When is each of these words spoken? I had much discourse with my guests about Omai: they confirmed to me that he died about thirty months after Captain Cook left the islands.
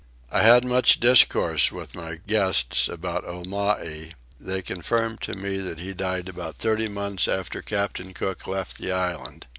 I 0.31 0.41
had 0.41 0.65
much 0.65 0.99
discourse 0.99 1.71
with 1.71 1.93
my 1.93 2.15
guests 2.25 2.89
about 2.89 3.23
Omai: 3.23 4.13
they 4.39 4.63
confirmed 4.63 5.21
to 5.21 5.35
me 5.35 5.59
that 5.59 5.77
he 5.77 5.93
died 5.93 6.27
about 6.27 6.55
thirty 6.55 6.87
months 6.87 7.27
after 7.27 7.61
Captain 7.61 8.11
Cook 8.11 8.47
left 8.47 8.79
the 8.79 8.91
islands. 8.91 9.45